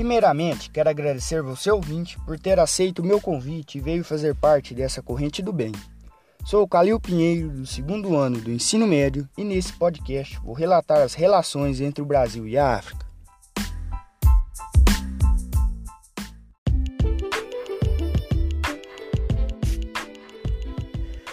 Primeiramente, 0.00 0.70
quero 0.70 0.88
agradecer 0.88 1.42
você 1.42 1.70
ouvinte 1.70 2.18
por 2.20 2.38
ter 2.38 2.58
aceito 2.58 3.00
o 3.00 3.04
meu 3.04 3.20
convite 3.20 3.76
e 3.76 3.82
veio 3.82 4.02
fazer 4.02 4.34
parte 4.34 4.72
dessa 4.72 5.02
corrente 5.02 5.42
do 5.42 5.52
bem. 5.52 5.72
Sou 6.46 6.62
o 6.62 6.66
Calil 6.66 6.98
Pinheiro, 6.98 7.50
do 7.50 7.66
segundo 7.66 8.16
ano 8.16 8.40
do 8.40 8.50
ensino 8.50 8.86
médio, 8.86 9.28
e 9.36 9.44
nesse 9.44 9.74
podcast 9.74 10.38
vou 10.42 10.54
relatar 10.54 11.02
as 11.02 11.12
relações 11.12 11.82
entre 11.82 12.00
o 12.00 12.06
Brasil 12.06 12.48
e 12.48 12.56
a 12.56 12.76
África. 12.76 13.04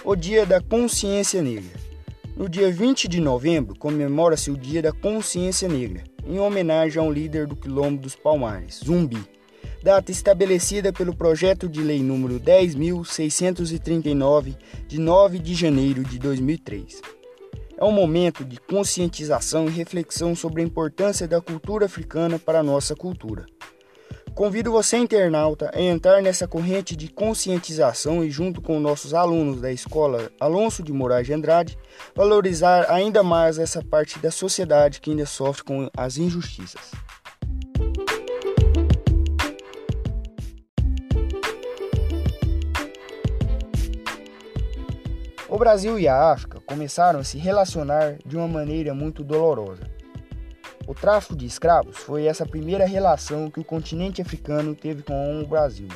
O 0.04 0.13
Dia 0.13 0.45
da 0.45 0.59
Consciência 0.59 1.41
Negra. 1.41 1.79
No 2.36 2.49
dia 2.49 2.70
20 2.70 3.07
de 3.07 3.21
novembro 3.21 3.79
comemora-se 3.79 4.52
o 4.52 4.57
Dia 4.57 4.82
da 4.82 4.92
Consciência 4.92 5.70
Negra, 5.70 6.04
em 6.27 6.39
homenagem 6.39 7.01
ao 7.01 7.11
líder 7.11 7.47
do 7.47 7.55
Quilombo 7.55 8.01
dos 8.01 8.15
Palmares, 8.15 8.81
Zumbi 8.83 9.17
data 9.81 10.11
estabelecida 10.11 10.91
pelo 10.91 11.15
projeto 11.15 11.69
de 11.69 11.81
lei 11.81 12.03
número 12.03 12.37
10.639, 12.39 14.55
de 14.87 15.00
9 15.00 15.39
de 15.39 15.55
janeiro 15.55 16.03
de 16.03 16.19
2003. 16.19 17.01
É 17.77 17.86
um 17.86 17.91
momento 17.91 18.43
de 18.43 18.59
conscientização 18.59 19.67
e 19.67 19.71
reflexão 19.71 20.36
sobre 20.36 20.61
a 20.61 20.65
importância 20.65 21.25
da 21.27 21.39
cultura 21.39 21.86
africana 21.86 22.39
para 22.39 22.59
a 22.59 22.64
nossa 22.64 22.95
cultura. 22.95 23.45
Convido 24.37 24.71
você, 24.71 24.97
internauta, 24.97 25.71
a 25.73 25.82
entrar 25.82 26.21
nessa 26.21 26.47
corrente 26.47 26.95
de 26.95 27.07
conscientização 27.07 28.23
e, 28.23 28.29
junto 28.29 28.61
com 28.61 28.79
nossos 28.79 29.15
alunos 29.15 29.59
da 29.59 29.71
escola 29.71 30.29
Alonso 30.39 30.83
de 30.83 30.93
Moraes 30.93 31.25
de 31.25 31.33
Andrade, 31.33 31.75
valorizar 32.14 32.86
ainda 32.88 33.23
mais 33.23 33.58
essa 33.58 33.83
parte 33.83 34.19
da 34.19 34.30
sociedade 34.30 35.02
que 35.02 35.09
ainda 35.09 35.25
sofre 35.25 35.64
com 35.64 35.89
as 35.97 36.20
injustiças. 36.20 36.92
O 45.50 45.58
Brasil 45.58 45.97
e 45.97 46.08
a 46.08 46.31
África 46.31 46.62
começaram 46.64 47.22
a 47.22 47.23
se 47.23 47.40
relacionar 47.40 48.19
de 48.23 48.38
uma 48.38 48.47
maneira 48.47 48.94
muito 48.94 49.23
dolorosa. 49.23 49.97
O 50.88 50.96
tráfico 50.96 51.36
de 51.36 51.46
escravos 51.46 51.98
foi 51.98 52.28
essa 52.28 52.46
primeira 52.46 52.86
relação 52.86 53.52
que 53.52 53.60
o 53.60 53.64
continente 53.64 54.22
africano 54.22 54.74
teve 54.74 55.04
com 55.04 55.42
o 55.42 55.46
Brasil. 55.46 55.90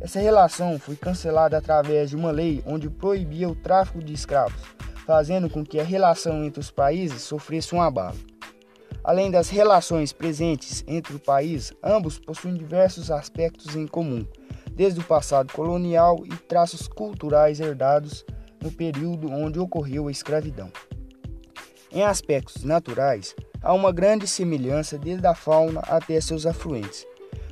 Essa 0.00 0.18
relação 0.18 0.76
foi 0.76 0.96
cancelada 0.96 1.56
através 1.56 2.10
de 2.10 2.16
uma 2.16 2.32
lei 2.32 2.60
onde 2.66 2.90
proibia 2.90 3.48
o 3.48 3.54
tráfico 3.54 4.02
de 4.02 4.12
escravos, 4.12 4.60
fazendo 5.06 5.48
com 5.48 5.64
que 5.64 5.78
a 5.78 5.84
relação 5.84 6.42
entre 6.42 6.58
os 6.58 6.68
países 6.68 7.22
sofresse 7.22 7.72
um 7.76 7.80
abalo. 7.80 8.18
Além 9.04 9.30
das 9.30 9.50
relações 9.50 10.12
presentes 10.12 10.82
entre 10.88 11.14
o 11.14 11.20
país, 11.20 11.72
ambos 11.80 12.18
possuem 12.18 12.54
diversos 12.54 13.12
aspectos 13.12 13.76
em 13.76 13.86
comum, 13.86 14.26
desde 14.72 14.98
o 14.98 15.04
passado 15.04 15.52
colonial 15.52 16.24
e 16.26 16.36
traços 16.36 16.88
culturais 16.88 17.60
herdados 17.60 18.26
no 18.60 18.72
período 18.72 19.30
onde 19.30 19.60
ocorreu 19.60 20.08
a 20.08 20.10
escravidão. 20.10 20.72
Em 21.92 22.02
aspectos 22.02 22.64
naturais, 22.64 23.34
há 23.62 23.72
uma 23.72 23.92
grande 23.92 24.26
semelhança 24.26 24.98
desde 24.98 25.26
a 25.26 25.34
fauna 25.34 25.80
até 25.80 26.20
seus 26.20 26.46
afluentes. 26.46 27.06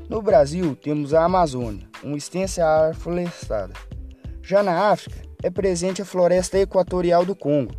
No 0.08 0.22
Brasil, 0.22 0.76
temos 0.76 1.12
a 1.12 1.24
Amazônia, 1.24 1.88
uma 2.02 2.16
extensa 2.16 2.64
área 2.64 2.94
florestada. 2.94 3.74
Já 4.42 4.62
na 4.62 4.90
África, 4.90 5.20
é 5.42 5.50
presente 5.50 6.00
a 6.00 6.04
floresta 6.04 6.58
equatorial 6.58 7.24
do 7.24 7.34
Congo, 7.34 7.74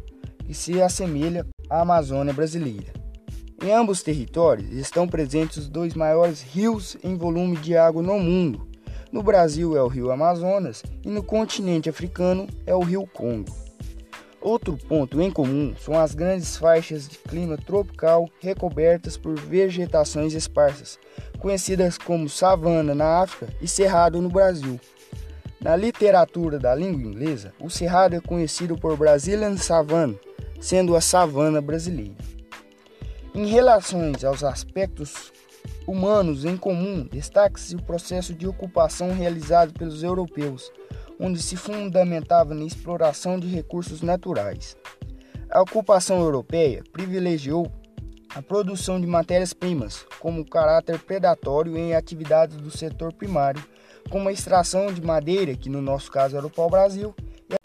que 0.45 0.53
se 0.53 0.81
assemelha 0.81 1.45
à 1.69 1.81
Amazônia 1.81 2.34
brasileira. 2.34 2.94
Em 3.64 3.72
ambos 3.72 4.03
territórios 4.03 4.72
estão 4.72 5.08
presentes 5.08 5.58
os 5.58 5.69
dois 5.69 5.94
maiores 5.94 6.41
rios 6.41 6.97
em 7.03 7.16
volume 7.16 7.58
de 7.58 7.75
água 7.75 8.03
no 8.03 8.19
mundo, 8.19 8.68
no 9.12 9.23
Brasil 9.23 9.78
é 9.78 9.81
o 9.81 9.88
rio 9.88 10.12
Amazonas 10.12 10.84
e 11.03 11.09
no 11.09 11.23
continente 11.23 11.90
africano 11.90 12.46
é 12.66 12.75
o 12.75 12.81
rio 12.81 13.07
Congo. 13.07 13.66
Outro 14.47 14.78
ponto 14.78 15.22
em 15.22 15.30
comum 15.30 15.75
são 15.78 16.00
as 16.00 16.16
grandes 16.16 16.56
faixas 16.56 17.06
de 17.06 17.18
clima 17.18 17.58
tropical 17.58 18.30
recobertas 18.40 19.18
por 19.18 19.38
vegetações 19.38 20.34
esparsas, 20.34 20.97
conhecidas 21.38 21.97
como 21.97 22.30
savana 22.30 22.96
na 22.96 23.19
África 23.24 23.53
e 23.62 23.68
cerrado 23.68 24.22
no 24.22 24.30
Brasil. 24.30 24.80
Na 25.59 25.75
literatura 25.75 26.58
da 26.58 26.74
língua 26.74 27.02
inglesa, 27.02 27.53
o 27.59 27.69
cerrado 27.69 28.16
é 28.16 28.22
conhecido 28.22 28.78
por 28.78 28.96
Brazilian 28.96 29.58
Savanna, 29.58 30.16
sendo 30.62 30.96
a 30.96 31.02
savana 31.02 31.59
brasileira. 31.59 32.16
Em 33.35 33.47
relação 33.47 34.14
aos 34.25 34.46
aspectos 34.46 35.34
humanos 35.85 36.46
em 36.46 36.56
comum, 36.56 37.06
destaca-se 37.12 37.75
o 37.75 37.84
processo 37.84 38.34
de 38.34 38.47
ocupação 38.47 39.12
realizado 39.12 39.74
pelos 39.74 40.03
europeus, 40.03 40.72
onde 41.19 41.41
se 41.41 41.55
fundamentava 41.55 42.53
na 42.53 42.66
exploração 42.66 43.39
de 43.39 43.47
recursos 43.47 44.01
naturais. 44.01 44.75
A 45.50 45.61
ocupação 45.61 46.19
europeia 46.19 46.83
privilegiou 46.91 47.72
a 48.35 48.41
produção 48.41 49.00
de 49.00 49.07
matérias-primas, 49.07 50.05
como 50.19 50.45
caráter 50.45 51.00
predatório 51.00 51.78
em 51.78 51.95
atividades 51.95 52.57
do 52.57 52.69
setor 52.69 53.13
primário, 53.13 53.63
como 54.09 54.29
a 54.29 54.31
extração 54.31 54.94
de 54.94 55.01
madeira, 55.01 55.55
que 55.55 55.69
no 55.69 55.81
nosso 55.81 56.11
caso 56.11 56.38
era 56.38 56.45
o 56.45 56.50
pau-brasil, 56.50 57.16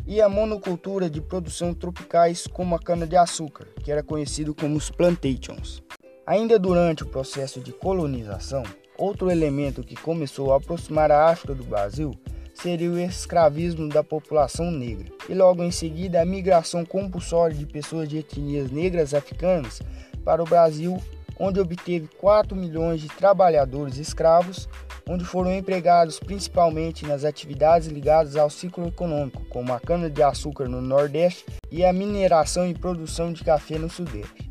e 0.06 0.20
a 0.20 0.28
monocultura 0.28 1.10
de 1.10 1.20
produção 1.20 1.74
tropicais, 1.74 2.46
como 2.46 2.74
a 2.74 2.78
cana-de-açúcar, 2.78 3.66
que 3.82 3.90
era 3.90 4.02
conhecido 4.02 4.54
como 4.54 4.76
os 4.76 4.90
plantations. 4.90 5.82
Ainda 6.26 6.58
durante 6.58 7.02
o 7.02 7.06
processo 7.06 7.60
de 7.60 7.72
colonização, 7.72 8.62
outro 8.96 9.30
elemento 9.30 9.82
que 9.82 9.96
começou 9.96 10.52
a 10.52 10.56
aproximar 10.56 11.10
a 11.10 11.28
África 11.28 11.54
do 11.54 11.64
Brasil 11.64 12.12
seria 12.54 12.90
o 12.90 12.98
escravismo 12.98 13.88
da 13.88 14.04
população 14.04 14.70
negra, 14.70 15.06
e 15.28 15.34
logo 15.34 15.62
em 15.62 15.70
seguida 15.70 16.20
a 16.20 16.24
migração 16.24 16.84
compulsória 16.84 17.56
de 17.56 17.66
pessoas 17.66 18.08
de 18.08 18.18
etnias 18.18 18.70
negras 18.70 19.14
africanas 19.14 19.80
para 20.24 20.42
o 20.42 20.46
Brasil, 20.46 21.00
onde 21.38 21.58
obteve 21.58 22.08
4 22.18 22.56
milhões 22.56 23.00
de 23.00 23.08
trabalhadores 23.08 23.96
escravos, 23.96 24.68
onde 25.08 25.24
foram 25.24 25.52
empregados 25.52 26.20
principalmente 26.20 27.04
nas 27.06 27.24
atividades 27.24 27.88
ligadas 27.88 28.36
ao 28.36 28.48
ciclo 28.48 28.86
econômico, 28.86 29.44
como 29.46 29.72
a 29.72 29.80
cana-de-açúcar 29.80 30.68
no 30.68 30.80
Nordeste 30.80 31.44
e 31.70 31.84
a 31.84 31.92
mineração 31.92 32.68
e 32.68 32.74
produção 32.74 33.32
de 33.32 33.42
café 33.42 33.78
no 33.78 33.90
Sudeste. 33.90 34.50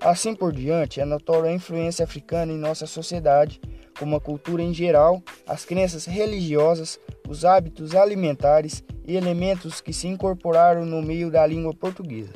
Assim 0.00 0.34
por 0.34 0.52
diante, 0.52 1.00
é 1.00 1.04
notória 1.04 1.50
a 1.50 1.52
influência 1.52 2.04
africana 2.04 2.52
em 2.52 2.58
nossa 2.58 2.86
sociedade, 2.86 3.60
como 3.98 4.14
a 4.14 4.20
cultura 4.20 4.62
em 4.62 4.72
geral, 4.72 5.20
as 5.44 5.64
crenças 5.64 6.06
religiosas, 6.06 7.00
os 7.28 7.44
hábitos 7.44 7.94
alimentares 7.94 8.82
e 9.06 9.14
elementos 9.14 9.82
que 9.82 9.92
se 9.92 10.08
incorporaram 10.08 10.86
no 10.86 11.02
meio 11.02 11.30
da 11.30 11.46
língua 11.46 11.74
portuguesa. 11.74 12.32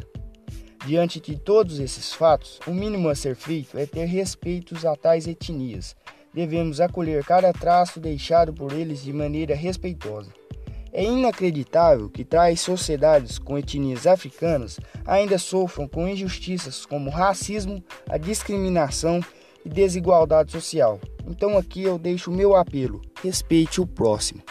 Diante 0.86 1.18
de 1.18 1.36
todos 1.38 1.78
esses 1.78 2.12
fatos, 2.12 2.60
o 2.66 2.72
mínimo 2.72 3.08
a 3.08 3.14
ser 3.14 3.34
feito 3.34 3.78
é 3.78 3.86
ter 3.86 4.04
respeito 4.04 4.76
a 4.86 4.94
tais 4.94 5.26
etnias. 5.26 5.96
Devemos 6.34 6.80
acolher 6.80 7.24
cada 7.24 7.52
traço 7.52 7.98
deixado 7.98 8.52
por 8.52 8.72
eles 8.72 9.02
de 9.02 9.12
maneira 9.12 9.54
respeitosa. 9.54 10.30
É 10.92 11.02
inacreditável 11.02 12.10
que 12.10 12.24
tais 12.24 12.60
sociedades 12.60 13.38
com 13.38 13.56
etnias 13.56 14.06
africanas 14.06 14.78
ainda 15.06 15.38
sofram 15.38 15.88
com 15.88 16.06
injustiças 16.06 16.84
como 16.84 17.08
racismo, 17.08 17.82
a 18.10 18.18
discriminação 18.18 19.20
e 19.64 19.70
desigualdade 19.70 20.52
social. 20.52 21.00
Então 21.26 21.56
aqui 21.56 21.82
eu 21.82 21.98
deixo 21.98 22.30
o 22.30 22.34
meu 22.34 22.54
apelo: 22.54 23.00
respeite 23.22 23.80
o 23.80 23.86
próximo. 23.86 24.42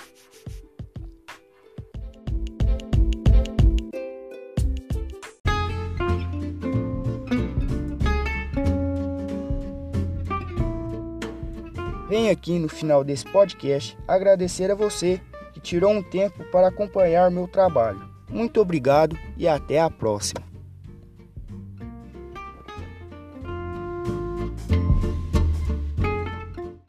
Venho 12.11 12.29
aqui 12.29 12.59
no 12.59 12.67
final 12.67 13.05
desse 13.05 13.23
podcast 13.23 13.97
agradecer 14.05 14.69
a 14.69 14.75
você 14.75 15.21
tirou 15.61 15.93
um 15.93 16.03
tempo 16.03 16.43
para 16.51 16.67
acompanhar 16.67 17.31
meu 17.31 17.47
trabalho. 17.47 18.05
Muito 18.29 18.59
obrigado 18.59 19.17
e 19.37 19.47
até 19.47 19.79
a 19.79 19.89
próxima. 19.89 20.50